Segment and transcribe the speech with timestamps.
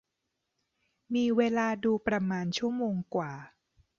[1.13, 3.31] มีเวลาดูประมาณชั่วโมงกว่า